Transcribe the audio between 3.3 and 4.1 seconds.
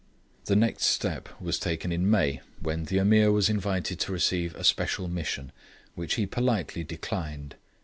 was invited